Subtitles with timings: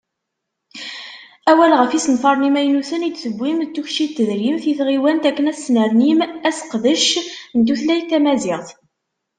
[1.51, 6.19] Awal ɣef yisenfaren imaynuten i d-tewwim, d tukci n tedrimt i tɣiwanin akken ad snernim
[6.47, 7.07] aseqdec
[7.57, 8.67] n tutlayt tamaziɣt